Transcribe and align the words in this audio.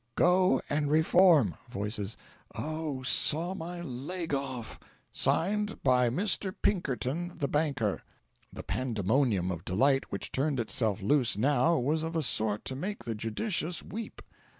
Go, 0.15 0.59
and 0.67 0.89
reform."' 0.89 1.57
(Voice. 1.69 2.17
"Oh, 2.55 3.03
saw 3.03 3.53
my 3.53 3.81
leg 3.83 4.33
off!") 4.33 4.79
Signed 5.13 5.83
by 5.83 6.09
Mr. 6.09 6.51
Pinkerton 6.59 7.37
the 7.37 7.47
banker." 7.47 8.01
The 8.51 8.63
pandemonium 8.63 9.51
of 9.51 9.63
delight 9.63 10.11
which 10.11 10.31
turned 10.31 10.59
itself 10.59 11.03
loose 11.03 11.37
now 11.37 11.77
was 11.77 12.01
of 12.01 12.15
a 12.15 12.23
sort 12.23 12.65
to 12.65 12.75
make 12.75 13.03
the 13.05 13.13
judicious 13.13 13.83
weep. 13.83 14.23